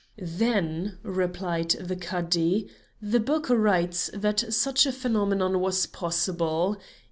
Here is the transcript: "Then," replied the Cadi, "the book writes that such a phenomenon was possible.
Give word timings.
"Then," 0.17 0.97
replied 1.03 1.69
the 1.79 1.95
Cadi, 1.95 2.67
"the 2.99 3.19
book 3.19 3.51
writes 3.51 4.09
that 4.15 4.51
such 4.51 4.87
a 4.87 4.91
phenomenon 4.91 5.59
was 5.59 5.85
possible. 5.85 6.77